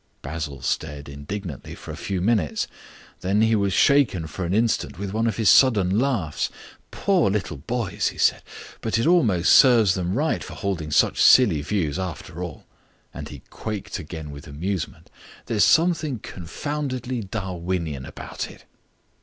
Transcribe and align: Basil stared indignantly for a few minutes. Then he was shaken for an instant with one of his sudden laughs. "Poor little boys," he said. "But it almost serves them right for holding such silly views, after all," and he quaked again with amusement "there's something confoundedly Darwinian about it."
Basil 0.23 0.63
stared 0.63 1.07
indignantly 1.07 1.75
for 1.75 1.91
a 1.91 1.95
few 1.95 2.21
minutes. 2.21 2.65
Then 3.19 3.43
he 3.43 3.55
was 3.55 3.71
shaken 3.71 4.25
for 4.25 4.45
an 4.45 4.51
instant 4.55 4.97
with 4.97 5.13
one 5.13 5.27
of 5.27 5.37
his 5.37 5.47
sudden 5.47 5.99
laughs. 5.99 6.49
"Poor 6.89 7.29
little 7.29 7.57
boys," 7.57 8.07
he 8.07 8.17
said. 8.17 8.41
"But 8.81 8.97
it 8.97 9.05
almost 9.05 9.51
serves 9.55 9.93
them 9.93 10.15
right 10.15 10.43
for 10.43 10.55
holding 10.55 10.89
such 10.89 11.21
silly 11.21 11.61
views, 11.61 11.99
after 11.99 12.41
all," 12.41 12.65
and 13.13 13.29
he 13.29 13.43
quaked 13.51 13.99
again 13.99 14.31
with 14.31 14.47
amusement 14.47 15.11
"there's 15.45 15.63
something 15.65 16.17
confoundedly 16.17 17.21
Darwinian 17.21 18.03
about 18.07 18.49
it." 18.49 18.65